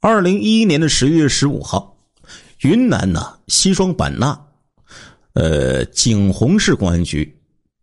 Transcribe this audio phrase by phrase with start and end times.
[0.00, 1.96] 二零一一年的十月十五号，
[2.60, 4.40] 云南呢西双版纳，
[5.32, 7.36] 呃景洪市公安局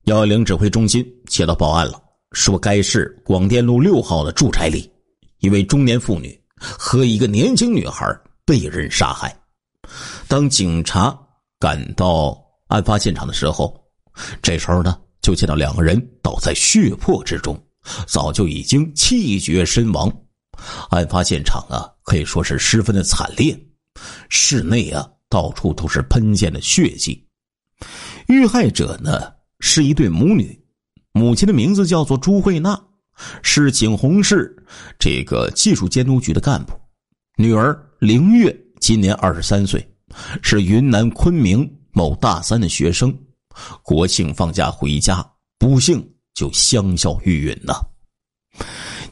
[0.05, 2.01] 幺幺零指挥中心接到报案了，
[2.31, 4.89] 说该市广电路六号的住宅里，
[5.39, 9.37] 一位中年妇女和一个年轻女孩被人杀害。
[10.29, 11.13] 当警察
[11.59, 13.77] 赶到案发现场的时候，
[14.41, 17.61] 这时候呢，就见到两个人倒在血泊之中，
[18.07, 20.09] 早就已经气绝身亡。
[20.89, 23.57] 案发现场啊，可以说是十分的惨烈，
[24.29, 27.25] 室内啊到处都是喷溅的血迹。
[28.27, 30.59] 遇害者呢是一对母女，
[31.11, 32.79] 母亲的名字叫做朱慧娜，
[33.41, 34.55] 是景洪市
[34.97, 36.73] 这个技术监督局的干部；
[37.37, 39.85] 女儿凌月今年二十三岁，
[40.41, 43.15] 是云南昆明某大三的学生。
[43.83, 45.25] 国庆放假回家，
[45.57, 47.89] 不幸就香消玉殒了。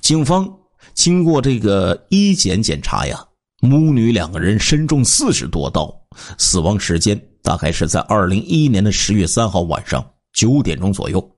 [0.01, 0.45] 警方
[0.93, 3.23] 经过这个医检检查呀，
[3.61, 5.93] 母女两个人身中四十多刀，
[6.37, 11.37] 死亡时间大概是在二零一一年的十月三号晚上九点钟左右。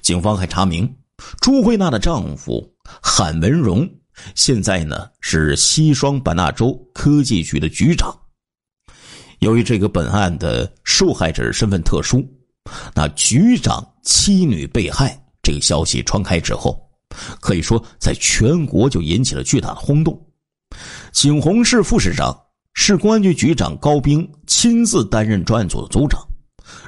[0.00, 0.88] 警方还查明，
[1.40, 2.64] 朱慧娜的丈夫
[3.02, 3.88] 韩文荣
[4.34, 8.16] 现在呢是西双版纳州科技局的局长。
[9.40, 12.24] 由于这个本案的受害者身份特殊，
[12.94, 16.87] 那局长妻女被害这个消息传开之后，
[17.40, 20.18] 可以说在全国就引起了巨大的轰动。
[21.12, 22.38] 景洪市副市长、
[22.74, 26.20] 市公安局局长高兵亲自担任专案组的组长，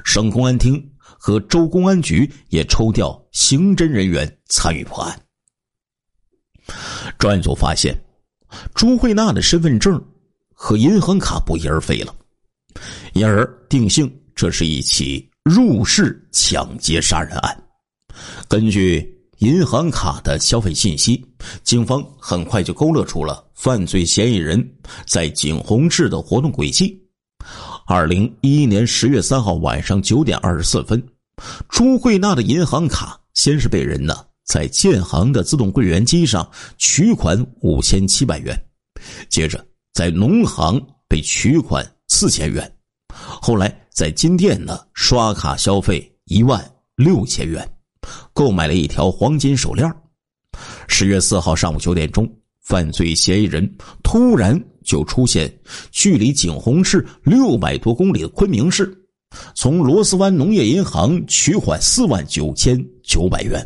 [0.05, 5.19] 省公安厅和州公安局也抽调刑侦人员参与破案。
[7.17, 7.99] 专案组发现，
[8.73, 10.01] 朱慧娜的身份证
[10.53, 12.15] 和银行卡不翼而飞了。
[13.13, 17.63] 因而定性，这是一起入室抢劫杀人案。
[18.47, 21.19] 根据银行卡的消费信息，
[21.63, 24.63] 警方很快就勾勒出了犯罪嫌疑人
[25.07, 26.95] 在景洪市的活动轨迹。
[27.87, 31.03] 二零一一年十月三号晚上九点二十四分，
[31.69, 36.47] 朱慧娜的银行卡先是被人呢在建行的自动柜员机上
[36.77, 38.55] 取款五千七百元，
[39.27, 41.83] 接着在农行被取款。
[42.13, 42.69] 四千元，
[43.15, 46.61] 后来在金店呢刷卡消费一万
[46.97, 47.67] 六千元，
[48.33, 49.91] 购买了一条黄金手链。
[50.87, 52.29] 十月四号上午九点钟，
[52.61, 53.69] 犯罪嫌疑人
[54.03, 55.51] 突然就出现
[55.91, 58.93] 距离景洪市六百多公里的昆明市，
[59.55, 63.65] 从螺丝湾农业银行取款四万九千九百元。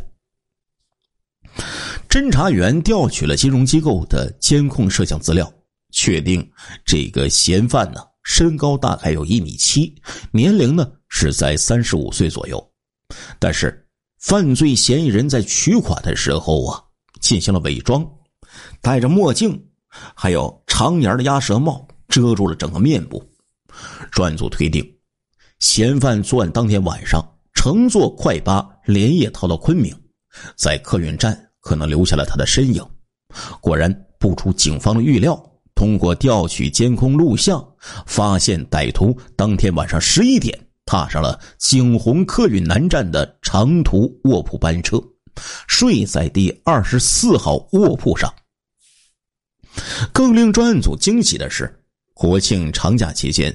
[2.08, 5.52] 侦查员调取了金融机构的监控摄像资料，
[5.92, 6.48] 确定
[6.84, 8.00] 这个嫌犯呢。
[8.22, 9.94] 身高大概有一米七，
[10.32, 12.72] 年龄呢是在三十五岁左右，
[13.38, 13.85] 但是
[14.26, 16.82] 犯罪嫌疑人在取款的时候啊，
[17.20, 18.04] 进行了伪装，
[18.82, 19.56] 戴着墨镜，
[20.16, 23.24] 还有长檐的鸭舌帽遮住了整个面部。
[24.10, 24.84] 专案组推定，
[25.60, 29.96] 嫌犯作案当天晚上乘坐快巴连夜逃到昆明，
[30.56, 32.84] 在客运站可能留下了他的身影。
[33.60, 33.88] 果然
[34.18, 35.40] 不出警方的预料。
[35.76, 37.62] 通过调取监控录像，
[38.06, 45.02] 发现歹徒当天晚上十一点踏上了景洪客运南站的长途卧铺班车，
[45.66, 48.32] 睡在第二十四号卧铺上。
[50.12, 53.54] 更令专案组惊喜的是，国庆长假期间，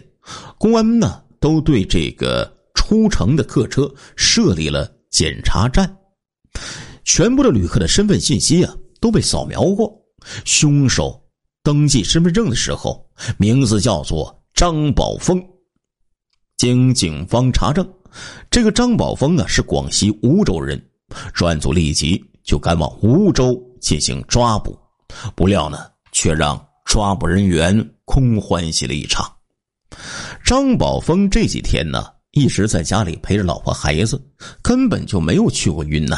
[0.59, 5.97] 公安呢都对这个出城的客车设立了检查站，
[7.05, 9.91] 全部的旅客的身份信息啊都被扫描过，
[10.45, 11.17] 凶手。
[11.63, 15.41] 登记身份证的时候，名字叫做张宝峰。
[16.61, 17.83] 经警方查证，
[18.51, 20.79] 这个张宝峰啊是广西梧州人。
[21.33, 24.77] 专案组立即就赶往梧州进行抓捕，
[25.35, 29.27] 不料呢，却让抓捕人员空欢喜了一场。
[30.45, 34.23] 张宝峰这几天呢，一直在家里陪着老婆孩子，
[34.61, 36.15] 根本就没有去过云南。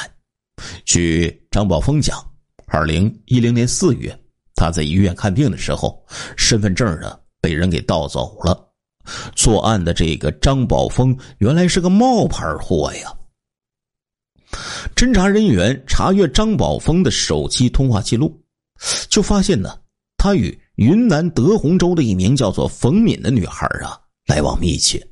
[0.83, 2.17] 据张宝峰讲，
[2.65, 4.13] 二零一零年四月。
[4.55, 6.05] 他在医院看病的时候，
[6.35, 8.72] 身份证呢被人给盗走了。
[9.35, 13.13] 作案的这个张宝峰原来是个冒牌货呀。
[14.95, 18.39] 侦查人员查阅张宝峰的手机通话记录，
[19.09, 19.77] 就发现呢，
[20.17, 25.05] 他与云南德宏州的一名叫做冯敏的女孩啊来往密切。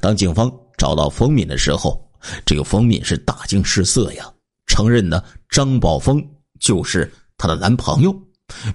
[0.00, 2.02] 当警方找到冯敏的时候，
[2.46, 4.32] 这个冯敏是大惊失色呀，
[4.66, 6.26] 承认呢张宝峰
[6.58, 8.14] 就是她的男朋友。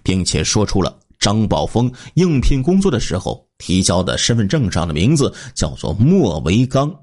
[0.04, 6.94] 并且说出了张宝峰应聘工作的时候提交的身份证上的名字叫做莫维刚，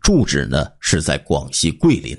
[0.00, 2.16] 住址呢是在广西桂林。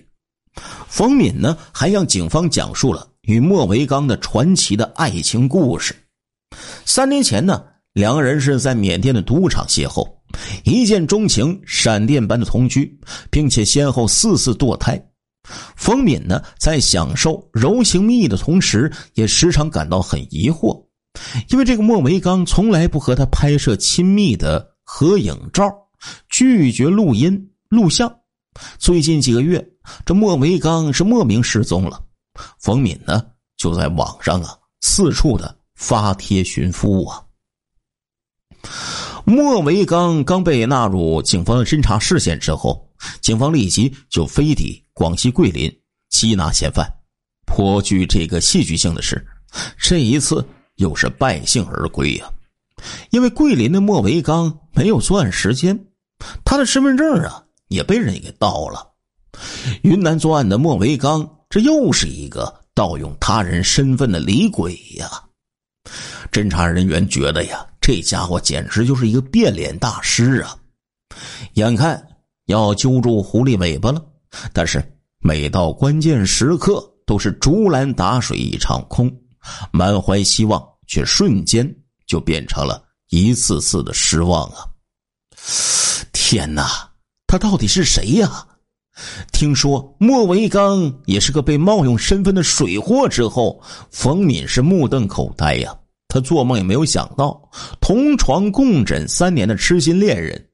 [0.88, 5.96] 冯敏呢还向警方讲述了与莫维刚的传奇的爱情故事。
[6.86, 7.64] 三年前呢，
[7.94, 10.06] 两个人是在缅甸的赌场邂逅，
[10.66, 13.00] 一见钟情，闪电般的同居，
[13.30, 15.02] 并且先后四次堕胎。
[15.76, 20.86] 冯敏呢，在享受柔情蜜意的同时，也时常感到很疑惑，
[21.50, 25.72] 因为这个莫维刚从来不和他拍摄亲密的合影照，
[26.30, 28.14] 拒绝录音录像。
[28.78, 29.66] 最近几个月，
[30.06, 32.04] 这莫维刚是莫名失踪了。
[32.60, 33.24] 冯敏呢，
[33.58, 37.24] 就在网上啊四处的发帖寻夫啊。
[39.26, 42.90] 莫维刚刚被纳入警方的侦查视线之后，
[43.22, 45.72] 警方立即就飞抵广西桂林
[46.12, 46.86] 缉拿嫌犯。
[47.46, 49.26] 颇具这个戏剧性的是，
[49.78, 50.46] 这一次
[50.76, 52.30] 又是败兴而归呀，
[53.10, 55.78] 因为桂林的莫维刚没有作案时间，
[56.44, 58.88] 他的身份证啊也被人给盗了。
[59.84, 65.10] 云南作案的莫维刚，这又是一个盗用他人身份的李鬼呀！
[66.32, 70.56] 侦查人员觉得呀，这家伙简直就是一个变脸大师啊！
[71.54, 72.02] 眼看
[72.46, 74.04] 要揪住狐狸尾巴了，
[74.54, 74.84] 但是
[75.20, 79.12] 每到关键时刻都是竹篮打水一场空，
[79.72, 81.68] 满怀希望却瞬间
[82.06, 84.66] 就变成了一次次的失望啊！
[86.12, 86.90] 天哪，
[87.28, 88.48] 他到底是谁呀？
[89.32, 95.76] 听说莫维刚也是个被冒用身份的水货之后，冯敏是目瞪口呆呀。
[96.08, 97.50] 他做梦也没有想到，
[97.80, 100.50] 同床共枕三年的痴心恋人，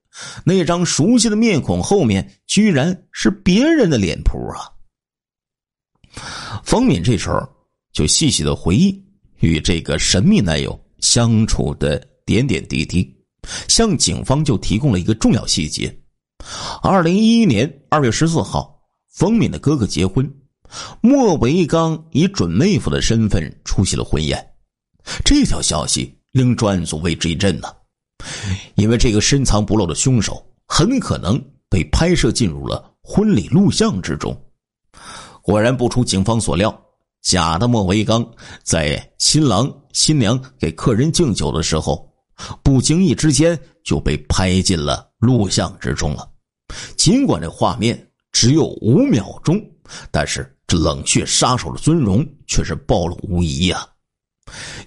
[0.46, 4.70] 那张熟悉的面孔后面居然是别人的脸谱啊！
[6.64, 7.38] 冯敏这时候
[7.98, 9.04] 就细细的回忆
[9.40, 13.12] 与这个神秘男友相处的点点滴滴，
[13.68, 15.92] 向警方就提供了一个重要细节。
[16.84, 18.80] 二零一一年二月十四号，
[19.10, 20.32] 冯敏的哥哥结婚，
[21.02, 24.48] 莫维刚以准妹夫的身份出席了婚宴。
[25.26, 27.68] 这条消息令专案组为之一振呢，
[28.76, 34.40] 因为这个深藏不露的凶手很可能被拍摄进入了婚礼录像之中。
[35.42, 36.80] 果然不出警方所料，
[37.28, 38.26] 假的莫维刚
[38.64, 42.10] 在新郎新娘给客人敬酒的时候，
[42.64, 46.26] 不经意之间就被拍进了录像之中了。
[46.96, 48.02] 尽管这画面
[48.32, 49.62] 只有五秒钟，
[50.10, 53.86] 但是这冷血杀手的尊容却是暴露无遗呀！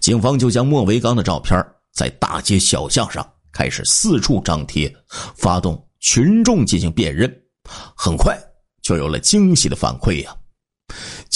[0.00, 4.90] 警方就将莫维刚的照片在大街小巷上开始四处张贴，
[5.36, 7.30] 发动群众进行辨认。
[7.94, 8.34] 很快
[8.80, 10.34] 就有了惊喜的反馈呀！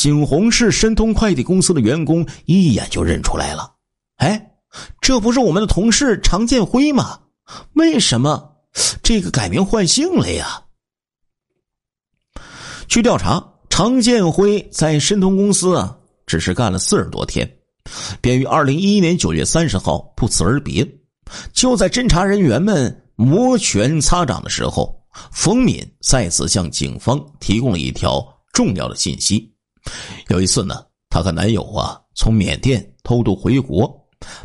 [0.05, 3.73] 景洪市申通快递公司的员工一眼就认出来了。
[4.17, 4.53] 哎，
[5.01, 7.21] 这不是我们的同事常建辉吗？
[7.73, 8.53] 为什么
[9.03, 10.63] 这个改名换姓了呀？
[12.87, 15.97] 据调查，常建辉在申通公司啊，
[16.27, 17.51] 只是干了四十多天。
[18.21, 20.87] 便于二零一一年九月三十号不辞而别。
[21.55, 25.03] 就在侦查人员们摩拳擦掌的时候，
[25.33, 28.23] 冯敏再次向警方提供了一条
[28.53, 29.51] 重要的信息：
[30.29, 33.93] 有一次呢，她和男友啊从缅甸偷渡回国，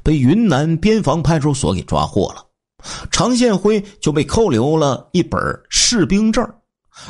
[0.03, 2.45] 被云南边防派出所给抓获了。
[3.11, 5.39] 常建辉就被扣留了一本
[5.69, 6.47] 士兵证。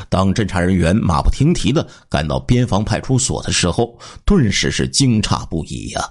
[0.07, 6.01] 当侦查人员马不停蹄的赶到边防派出所的时候，顿时是惊诧不已呀。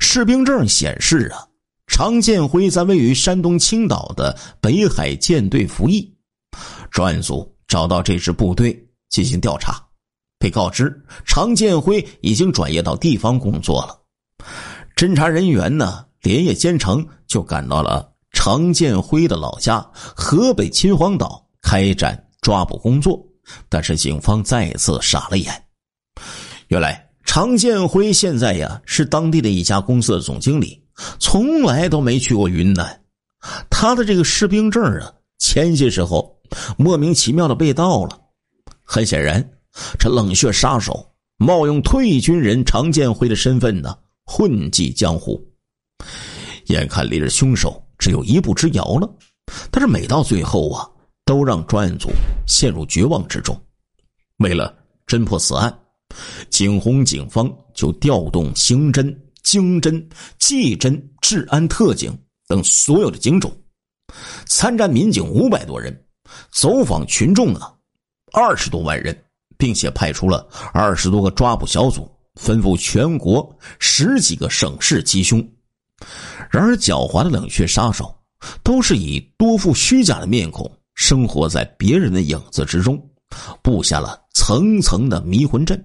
[0.00, 1.46] 士兵证显示啊，
[1.86, 6.12] 常建辉在位于山东青岛的北海舰队服役。
[6.90, 8.76] 专案组找到这支部队
[9.08, 9.80] 进行调查，
[10.42, 10.92] 被告知
[11.24, 13.96] 常建辉已经转业到地方工作了。
[14.96, 23.24] 侦查人员呢连夜兼程，就赶到了常建辉的老家河北秦皇岛开展抓捕工作。
[23.68, 25.64] 但是警方再次傻了眼，
[26.66, 27.08] 原来。
[27.24, 30.82] 常建辉现在呀是当地的一家公司的总经理，
[31.18, 33.00] 从来都没去过云南。
[33.70, 36.36] 他的这个士兵证啊，前些时候
[36.76, 38.20] 莫名其妙的被盗了。
[38.82, 39.48] 很显然，
[39.98, 45.42] 这冷血杀手冒用退役军人常建辉的身份呢，混迹江湖。
[46.66, 49.08] 眼看离着凶手只有一步之遥了，
[49.70, 50.88] 但是每到最后啊，
[51.24, 52.10] 都让专案组
[52.46, 53.58] 陷入绝望之中。
[54.38, 54.74] 为了
[55.06, 55.78] 侦破此案。
[56.50, 59.98] 景洪警方就调动刑侦、经侦、
[60.38, 62.14] 技侦、治安特警
[62.46, 63.50] 等所有的警种，
[64.44, 66.04] 参战民警五百多人，
[66.50, 67.72] 走访群众啊
[68.30, 69.24] 二十多万人，
[69.62, 75.38] 并且派出了二十多个抓捕小组，吩咐全国十几个省市缉凶。
[76.50, 78.12] 然而，狡猾的冷血杀手
[78.64, 83.00] 都是以多副虚假的面孔，生活在别人的影子之中，
[83.62, 85.80] 布下了层层的迷魂阵。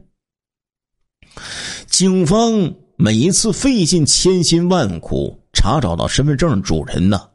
[1.85, 7.29] 警方每一次费尽千辛万苦查找到身份证主人呢，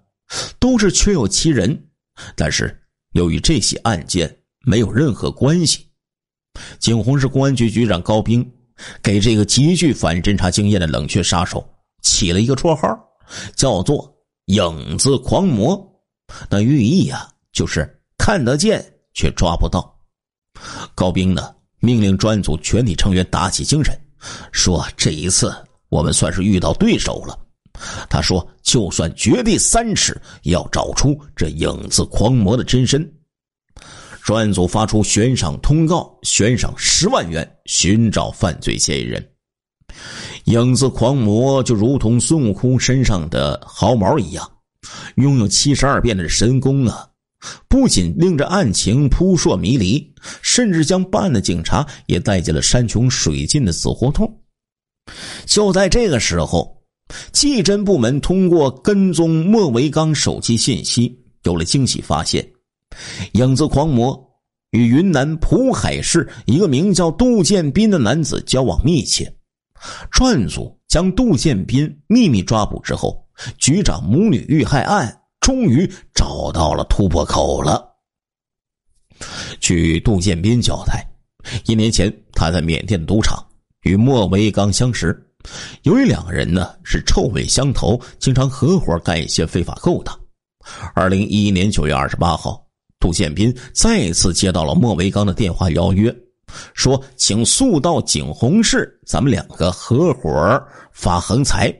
[0.59, 1.87] 都是确有其人。
[2.35, 2.83] 但是
[3.13, 5.87] 由于这起案件没有任何关系，
[6.79, 8.49] 景洪市公安局局长高兵
[9.03, 11.65] 给这个极具反侦查经验的冷却杀手
[12.03, 12.89] 起了一个绰号，
[13.55, 14.13] 叫做
[14.47, 15.81] “影子狂魔”。
[16.51, 19.95] 那寓意啊，就是看得见却抓不到。
[20.95, 23.95] 高兵呢，命令专案组全体成员打起精神，
[24.51, 25.55] 说：“这一次
[25.89, 27.39] 我们算是遇到对手了。”
[28.11, 33.11] 他说：“就算掘地三尺，也要找出这影子狂魔的真身。”
[34.25, 39.27] 专案组发出悬赏通告，悬赏十万元寻找犯罪嫌疑人。
[40.45, 44.49] 影子狂魔就如同孙悟空身上的毫毛一样，
[45.17, 47.09] 拥有七十二变的神功啊！
[47.69, 54.41] 不仅令这案情扑朔迷离，甚至将办案的警察也带进了山穷水尽的死胡同。
[55.47, 56.81] 就在这个时候。
[57.31, 62.49] 技侦部门通过跟踪莫维刚手机信息，有了惊喜发现：
[63.33, 64.19] 影子狂魔
[64.71, 69.33] 与云南普海市一个名叫杜建斌的男子交往密切。
[70.11, 73.27] 专案组将杜建斌秘密抓捕之后，
[73.59, 77.85] 局长母女遇害案终于找到了突破口了。
[79.61, 81.05] 据杜建斌交代，
[81.67, 83.45] 一年前他在缅甸赌场
[83.83, 85.21] 与莫维刚相识。
[85.83, 90.17] 由于两个人呢是臭味相投，经常合伙干一些非法勾当。
[90.95, 92.62] 二零一一年九月二十八号，
[93.03, 96.15] 杜建斌再次接到了莫维刚的电话邀约，
[96.73, 101.75] 说请速到景洪市，咱们两个合伙发横财。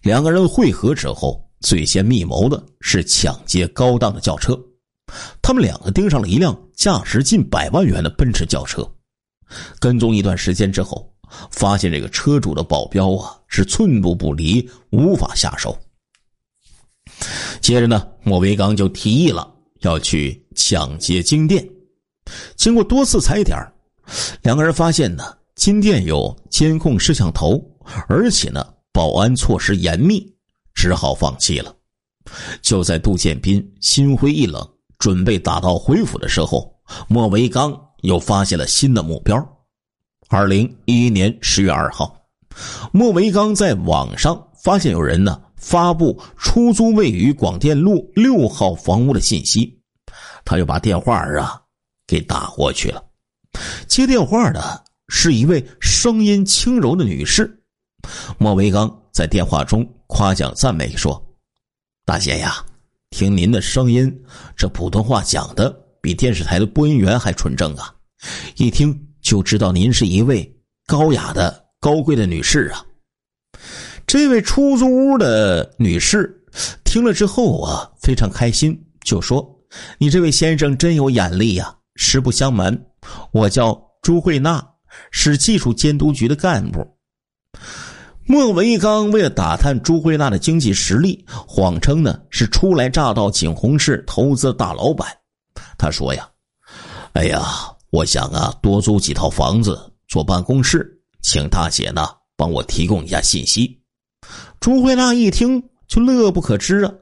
[0.00, 4.58] 两个人会合之后，最先密谋的是抢劫高档的轿车。
[5.42, 8.90] 他们两个盯上了一辆价值近百万元的奔驰轿车，
[9.78, 11.06] 跟踪一段时间之后。
[11.50, 15.76] 发现这个车主的保镖啊是寸步不离，无法下手。
[17.60, 19.46] 接着呢，莫维刚就提议了
[19.80, 21.68] 要去抢劫金店。
[22.56, 23.56] 经过多次踩点
[24.42, 27.62] 两个人发现呢，金店有监控摄像头，
[28.08, 30.26] 而且呢，保安措施严密，
[30.74, 31.74] 只好放弃了。
[32.60, 34.66] 就在杜建斌心灰意冷，
[34.98, 36.74] 准备打道回府的时候，
[37.08, 39.36] 莫维刚又发现了新的目标。
[40.28, 42.14] 二零一一年十月二号，
[42.92, 49.78] 莫维刚在网上发现有人呢发布出租位于广电路六号房屋的信息，
[50.44, 51.60] 他就把电话啊
[52.06, 53.04] 给打过去了。
[53.86, 57.62] 接电话的是一位声音轻柔的女士，
[58.38, 61.20] 莫维刚在电话中夸奖赞美说
[62.06, 62.64] ：“大姐呀，
[63.10, 64.10] 听您的声音，
[64.56, 67.94] 这普通话讲的比电视台的播音员还纯正啊！
[68.56, 70.50] 一听。”就知道您是一位
[70.86, 72.82] 高雅的、高贵的女士啊！
[74.08, 76.34] 这位出租屋的女士
[76.82, 78.74] 听了之后啊，非常开心，
[79.04, 79.46] 就说
[80.00, 82.86] ：“你这位先生真有眼力呀！”实不相瞒，
[83.32, 84.66] 我叫朱慧娜，
[85.10, 86.80] 是技术监督局的干部。
[88.24, 95.06] 莫文一刚为了打探朱慧娜的经济实力，谎称呢是初来乍到景洪市投资大老板。
[95.76, 96.26] 他说：“呀，
[97.12, 97.42] 哎呀。”
[97.90, 100.86] 我想啊，多租几套房子做办公室，
[101.22, 103.80] 请大姐呢帮我提供一下信息。
[104.60, 106.92] 朱慧娜一听就乐不可支啊，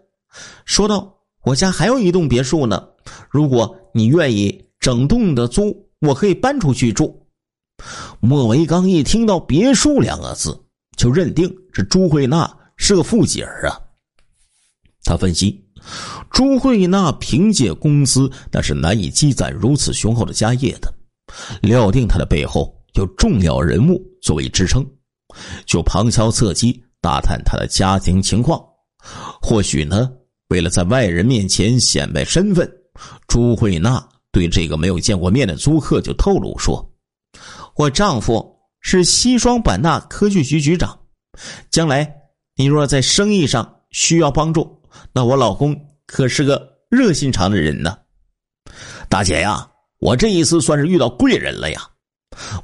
[0.65, 2.89] 说道：“我家还有一栋别墅呢，
[3.31, 7.27] 如果你愿意整栋的租，我可以搬出去住。”
[8.21, 10.59] 莫维刚一听到“别墅”两个字，
[10.97, 13.81] 就认定这朱慧娜是个富姐儿啊。
[15.05, 15.63] 他分析。
[16.33, 20.93] 朱慧娜凭借工资，那是难以积攒如此雄厚的家业的。
[21.63, 24.85] 料定她的背后有重要人物作为支撑，
[25.65, 28.61] 就旁敲侧击打探他的家庭情况。
[29.41, 30.11] 或许呢，
[30.49, 32.69] 为了在外人面前显摆身份，
[33.29, 36.85] 朱慧娜对这个没有见过面的租客就透露说
[37.79, 38.45] ：“我丈夫
[38.81, 40.99] 是西双版纳科技局局长，
[41.71, 42.13] 将来
[42.57, 44.83] 你若在生意上需要帮助。”
[45.15, 47.97] 那我老公可是个热心肠的人呢，
[49.09, 49.71] 大姐呀，
[50.01, 51.89] 我这一次算是遇到贵人了呀。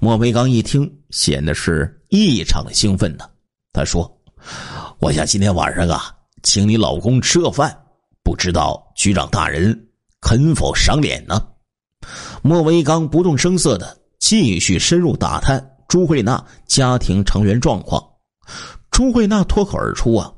[0.01, 3.25] 莫维刚一听，显得是异常的兴奋呢。
[3.73, 4.03] 他说
[4.99, 7.77] ：“我想今天晚上啊，请你老公吃个饭，
[8.23, 9.89] 不知道局长大人
[10.21, 11.45] 肯否赏脸呢？”
[12.43, 18.03] 莫维刚不动声色的继续深入打探朱慧娜家庭成员状况。
[18.91, 20.33] 朱慧娜脱口而出：“啊。”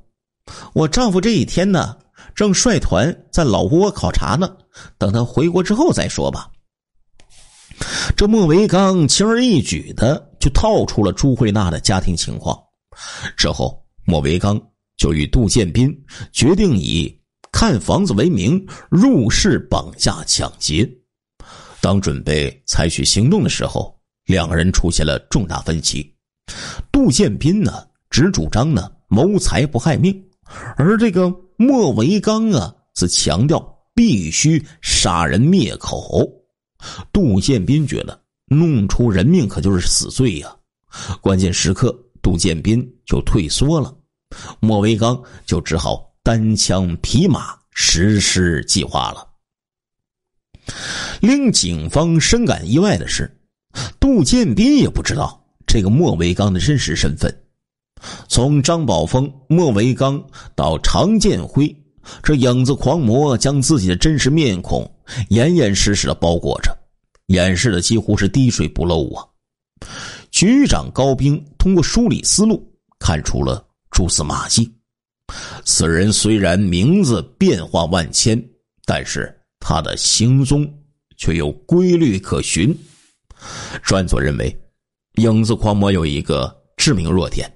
[0.75, 1.97] 我丈夫这几天呢，
[2.35, 4.55] 正率团在老挝考察呢。
[4.99, 6.51] 等他回国之后再说吧。
[8.17, 12.59] 这莫维刚轻而易举的就套出了朱慧娜的家庭情况。
[13.37, 14.61] 之后，莫维刚
[14.97, 15.95] 就与杜建斌
[16.33, 17.13] 决定以
[17.51, 20.89] 看房子为名入室绑架抢劫。
[21.81, 26.15] 当准备采取行动的时候，两个人出现了重大分歧。
[26.91, 30.23] 杜建斌呢，只主张呢谋财不害命，
[30.77, 36.29] 而这个莫维刚啊，则强调必须杀人灭口。
[37.13, 40.55] 杜建斌觉得弄出人命可就是死罪呀，
[41.21, 43.95] 关键时刻杜建斌就退缩了，
[44.59, 49.29] 莫维刚就只好单枪匹马实施计划了。
[51.21, 53.31] 令警方深感意外的是，
[54.01, 55.45] 杜建斌也不知道。
[55.67, 57.45] 这个莫维刚的真实身份，
[58.27, 61.77] 从张宝峰、莫维刚到常建辉，
[62.23, 64.91] 这影子狂魔将自己的真实面孔
[65.29, 66.75] 严严实实的包裹着，
[67.27, 69.27] 掩饰的几乎是滴水不漏啊！
[70.31, 72.63] 局长高兵通过梳理思路，
[72.99, 74.71] 看出了蛛丝马迹。
[75.65, 78.39] 此人虽然名字变化万千，
[78.85, 80.71] 但是他的行踪
[81.17, 82.79] 却有规律可循。
[83.83, 84.55] 专佐认为。
[85.15, 87.51] 影子狂魔有一个致命弱点，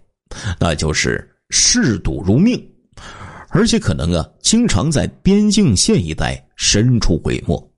[0.59, 2.59] 那就是嗜赌如命，
[3.51, 7.73] 而且可能啊，经常在边境线一带神出鬼没。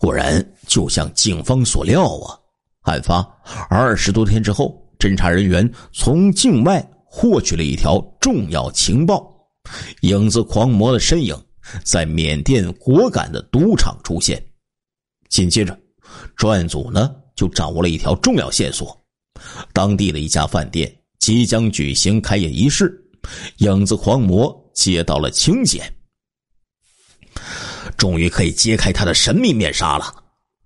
[0.00, 2.38] 果然，就像警方所料啊，
[2.84, 3.20] 案发
[3.68, 9.32] 二十多天之后，侦查人员从境外获取了一条重要情报：
[10.02, 11.36] 影子狂魔的身影
[11.84, 14.44] 在缅甸果敢的赌场出现。
[15.28, 15.78] 紧接着，
[16.36, 18.98] 专案组呢就掌握了一条重要线索。
[19.72, 22.92] 当地的一家饭店即将举行开业仪式，
[23.58, 25.82] 影子狂魔接到了请柬，
[27.96, 30.12] 终于可以揭开他的神秘面纱了。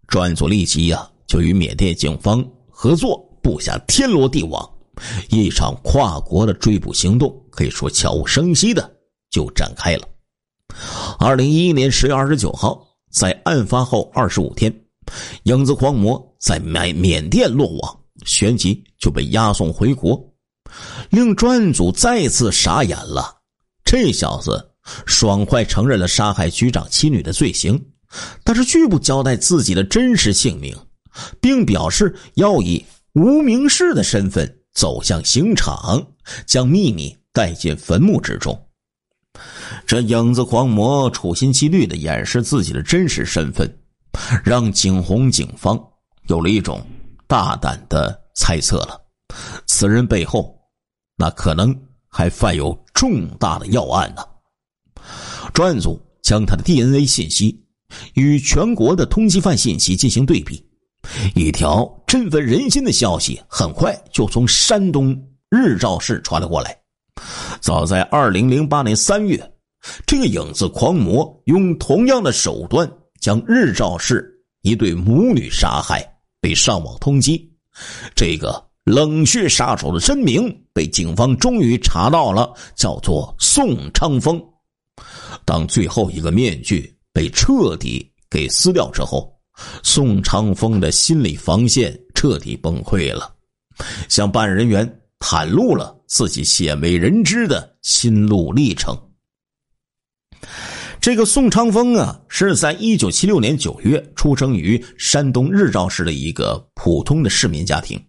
[0.07, 4.69] 专案组立即呀就与缅甸警方合作，布下天罗地网，
[5.29, 8.91] 一场跨国的追捕行动可以说悄无声息的
[9.31, 10.09] 就展开了。
[11.19, 14.75] 二零一一年十月二十九号，在案发后二十五天，
[15.45, 17.99] 影子狂魔在缅缅甸落网。
[18.25, 20.33] 旋即就被押送回国，
[21.11, 23.39] 令专案组再次傻眼了。
[23.85, 24.71] 这小子
[25.07, 27.85] 爽快承认了杀害局长妻女的罪行，
[28.45, 30.77] 但是拒不交代自己的真实姓名，
[31.41, 36.07] 并表示要以无名氏的身份走向刑场，
[36.47, 38.59] 将秘密带进坟墓之中。
[39.87, 43.71] 这影子狂魔处心积虑的掩饰自己的真实身份，
[44.45, 45.79] 让景洪警方
[46.29, 46.85] 有了一种。
[47.29, 49.01] 大胆的猜测了，
[49.67, 50.55] 此人背后，
[51.17, 51.75] 那可能
[52.07, 54.23] 还犯有重大的要案呢。
[55.55, 57.59] 专案组将他的 DNA 信息
[58.13, 60.63] 与全国的通缉犯信息进行对比，
[61.35, 65.17] 一条振奋人心的消息很快就从山东
[65.51, 66.77] 日照市传了过来。
[67.61, 69.53] 早在二零零八年三月，
[70.07, 74.29] 这个影子狂魔用同样的手段将日照市
[74.63, 76.09] 一对母女杀害。
[76.41, 77.41] 被上网通缉，
[78.17, 84.43] 这个冷血杀手的真名被警方终于查到了，叫做宋昌峰。
[85.45, 89.32] 当最后一个面具被彻底给撕掉之后，
[89.83, 93.35] 宋昌峰的心理防线彻底崩溃了，
[94.09, 98.99] 向办案人员袒露了自己鲜为人知的心路历程。
[101.01, 108.01] 这个宋昌峰啊，是在一九七六年九月出生于山东日照市的一个普通的市民家庭，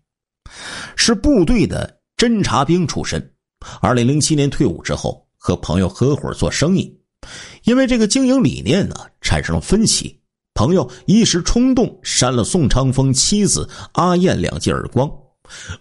[0.95, 3.33] 是部队的侦察兵出身。
[3.81, 6.95] 二零零七年退伍之后，和朋友合伙做生意，
[7.63, 10.21] 因为这个经营理念呢产生了分歧，
[10.53, 15.09] 朋友一时冲动扇了宋昌峰妻子阿燕两记耳光。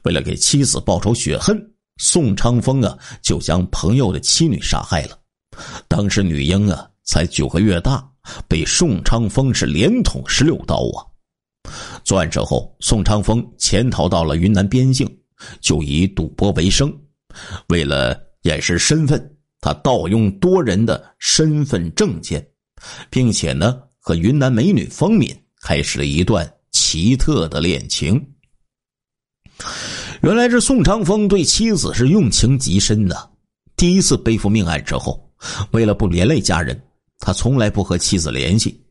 [0.03, 1.57] 为了给妻子报仇雪恨，
[1.99, 5.19] 宋昌峰啊就将朋友的妻女杀害了。
[5.89, 6.89] 当时女婴啊。
[7.05, 8.09] 才九个月大，
[8.47, 11.03] 被宋昌峰是连捅十六刀啊！
[12.05, 15.05] 作案之后，宋昌峰潜逃到了云南边境，
[15.61, 16.97] 就以赌博为生。
[17.71, 22.47] 为了掩饰身份，他盗用多人的身份证件，
[23.11, 28.21] 并且呢和云南美女方敏开始了一段奇特的恋情。
[30.23, 33.31] 原来这宋长峰对妻子是用情极深的。
[33.77, 35.33] 第一次背负命案之后，
[35.71, 36.79] 为了不连累家人。
[37.25, 38.85] 他从来不和妻子联系。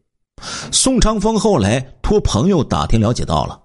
[0.71, 3.61] 宋长峰后来托朋友打听了解到了，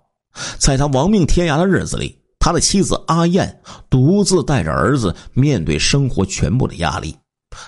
[0.58, 7.16] 在他亡命天涯的日子里，他的妻子阿燕独自带着儿子面对生活全部的压力，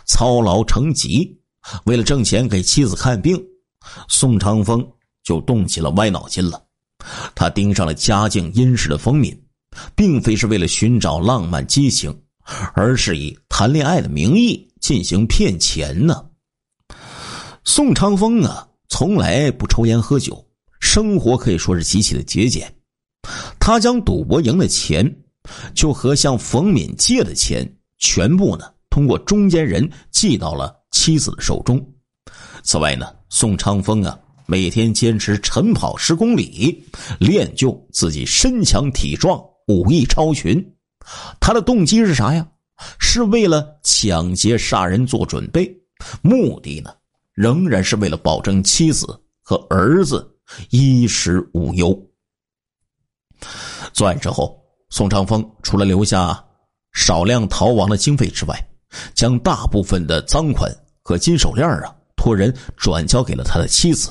[0.06, 1.40] 操劳成疾。
[1.84, 3.40] 为了挣钱给妻子看病，
[4.08, 4.86] 宋长峰
[5.22, 6.62] 就动起了歪脑筋了。
[7.34, 9.36] 他盯上了家境殷实的风敏，
[9.94, 12.16] 并非是为了寻找浪漫激情，
[12.74, 16.24] 而是以谈恋爱的名义进行骗钱呢。
[17.64, 20.44] 宋长风啊，从来不抽烟喝酒，
[20.80, 22.74] 生活可以说是极其的节俭。
[23.60, 25.16] 他将赌博赢的钱，
[25.74, 31.80] 就和向冯敏借的钱，全部呢通过中间人寄到了妻子的手中。
[32.62, 34.18] 此外呢，宋长风啊。
[34.50, 36.82] 每天坚持晨跑十公里，
[37.20, 40.74] 练就自己身强体壮、武艺超群。
[41.38, 42.48] 他的动机是啥呀？
[42.98, 45.70] 是为了抢劫杀人做准备，
[46.22, 46.94] 目的呢，
[47.34, 50.26] 仍然是为了保证妻子和儿子
[50.70, 51.94] 衣食无忧。
[53.92, 56.42] 作案之后，宋长风除了留下
[56.94, 58.58] 少量逃亡的经费之外，
[59.12, 61.94] 将大部分的赃款和金手链啊，
[62.28, 64.10] 托人转交给了他的妻子。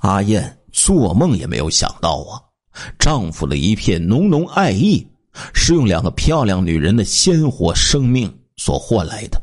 [0.00, 2.40] 阿燕做梦也没有想到啊，
[2.98, 5.06] 丈夫的一片浓浓爱意，
[5.52, 9.40] 是用两个漂亮女人的鲜活生命所换来的。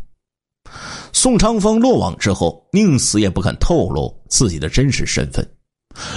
[1.13, 5.47] 宋长峰落网之后，宁死也不肯透露自己的真实身份，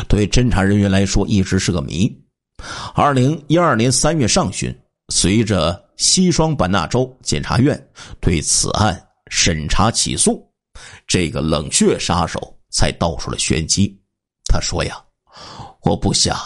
[0.09, 2.11] 对侦查人员来说一直是个谜。
[2.95, 4.75] 二零一二年三月上旬，
[5.11, 7.79] 随着西双版纳州检察院
[8.21, 10.43] 对此案审查起诉，
[11.07, 13.99] 这个冷血杀手才道出了玄机。
[14.45, 14.97] 他说：“呀，
[15.83, 16.37] 我不想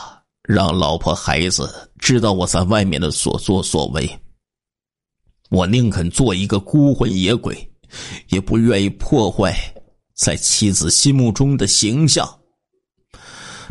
[0.42, 4.08] 让老婆孩子知道我在外面的所作所为。
[5.50, 7.56] 我宁肯做一个孤魂野鬼，
[8.28, 9.54] 也不愿意破坏
[10.14, 12.28] 在妻子心目中的形象。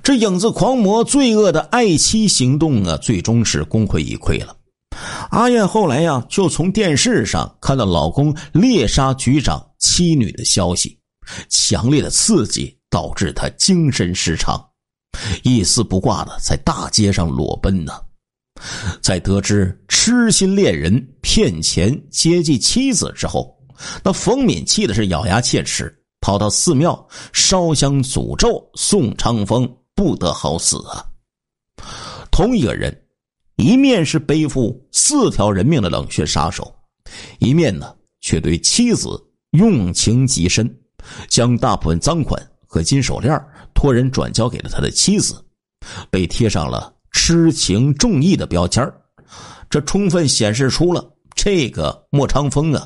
[0.03, 4.55] 这影子狂魔罪恶的爱妻行动啊，最终是功亏一篑了。
[5.31, 10.99] 阿燕后来呀，就从电视上看到老公猎杀局长妻女的消息，
[11.49, 14.65] 强烈的刺激。”导致他精神失常，
[15.43, 17.91] 一丝不挂的在大街上裸奔呢。
[19.01, 23.53] 在得知痴心恋人骗钱接济妻子之后，
[24.01, 31.03] 那冯敏气的是咬牙切齿，跑到寺庙烧香诅咒宋长风不得好死啊。
[32.31, 32.97] 同一个人，
[33.58, 36.74] 一面是背负四条人命的冷血杀手，
[37.39, 39.10] 一面呢却对妻子
[39.52, 40.70] 用情极深，
[41.30, 42.41] 将大部分赃款。
[42.68, 43.41] 和金手链
[43.74, 45.41] 托人转交给了他的妻子，
[46.12, 48.86] 被贴上了痴情重义的标签
[49.70, 52.86] 这充分显示出了这个莫长峰啊，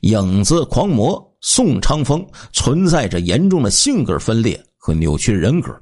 [0.00, 5.80] 影子狂魔宋长峰存在着严重的性格分裂和扭曲人格。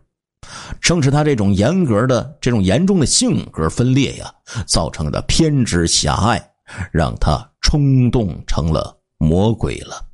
[0.81, 4.33] 正是他这种严格的、这种严重的性格分裂呀，
[4.67, 6.51] 造成的偏执狭隘，
[6.93, 10.05] 让他冲动成了魔鬼了。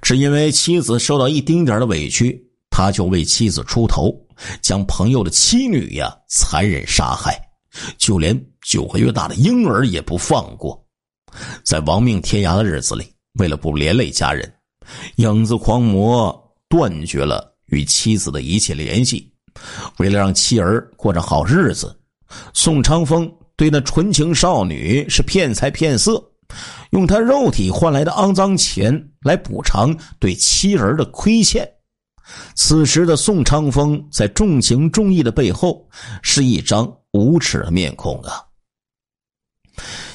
[0.00, 4.14] 只因为妻子受到一丁点的委屈，他就为妻子出头，
[4.62, 7.36] 将朋友的妻女呀残忍杀害，
[7.98, 10.80] 就连九个月大的婴儿也不放过。
[11.64, 13.06] 在亡命天涯的日子里，
[13.38, 14.50] 为了不连累家人，
[15.16, 16.34] 影子狂魔
[16.68, 19.32] 断绝了与妻子的一切联系。
[19.98, 21.98] 为了让妻儿过上好日子，
[22.52, 26.22] 宋长峰对那纯情少女是骗财骗色。
[26.90, 31.68] 用他肉体换来的肮脏钱来补偿对妻儿的亏欠。
[32.54, 35.88] 此时的宋昌峰在重情重义的背后，
[36.22, 38.44] 是一张无耻的面孔啊！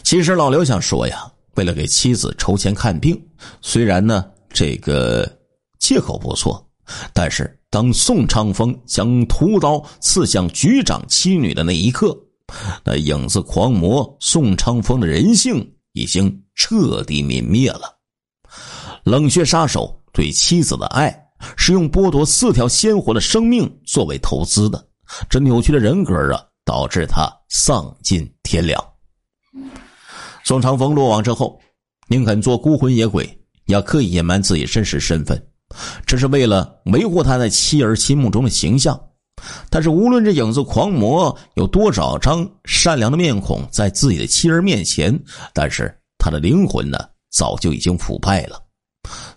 [0.04, 3.22] 其实老刘想说呀，为了给妻子筹钱看病，
[3.62, 5.30] 虽然呢这个
[5.80, 6.66] 借口不错，
[7.13, 12.17] 但是当宋昌峰将屠刀刺向局长妻女的那一刻，
[12.84, 15.65] 那影子狂魔宋昌峰的人性。
[15.93, 17.82] 已经彻底泯灭了。
[19.04, 21.13] 冷血杀手对妻子的爱
[21.58, 24.88] 是用剥夺四条鲜活的生命作为投资的，
[25.30, 28.82] 这扭曲的人格啊，导致他丧尽天良。
[30.45, 31.60] 宋长风落网之后，
[32.08, 33.25] 宁肯做孤魂野鬼，
[33.65, 35.45] 也要刻意隐瞒自己真实身份，
[36.05, 38.99] 这是为了维护他在妻儿心目中的形象。
[39.69, 45.19] 但是，无论这影子狂魔有多少张善良的面孔在自己的妻儿面前，
[45.53, 46.99] 但是他的灵魂呢，
[47.31, 48.62] 早就已经腐败了。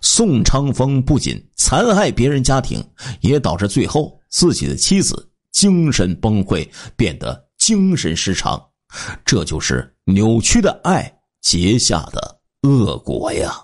[0.01, 2.83] 宋昌峰不仅残害别人家庭，
[3.21, 8.63] 也导致最后自己的妻子精神崩溃，变得精神失常。
[9.25, 13.55] 这就是扭曲的爱结下的恶果呀。